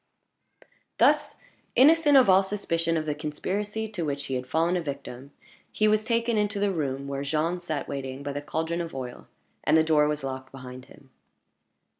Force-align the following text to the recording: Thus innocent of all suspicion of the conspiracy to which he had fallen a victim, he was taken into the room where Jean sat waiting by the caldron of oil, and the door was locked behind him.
Thus 0.97 1.35
innocent 1.75 2.17
of 2.17 2.27
all 2.27 2.41
suspicion 2.41 2.97
of 2.97 3.05
the 3.05 3.13
conspiracy 3.13 3.87
to 3.89 4.03
which 4.03 4.25
he 4.25 4.33
had 4.33 4.47
fallen 4.47 4.75
a 4.75 4.81
victim, 4.81 5.31
he 5.71 5.87
was 5.87 6.03
taken 6.03 6.37
into 6.39 6.57
the 6.59 6.71
room 6.71 7.07
where 7.07 7.21
Jean 7.21 7.59
sat 7.59 7.87
waiting 7.87 8.23
by 8.23 8.33
the 8.33 8.41
caldron 8.41 8.81
of 8.81 8.95
oil, 8.95 9.27
and 9.63 9.77
the 9.77 9.83
door 9.83 10.07
was 10.07 10.23
locked 10.23 10.51
behind 10.51 10.85
him. 10.85 11.11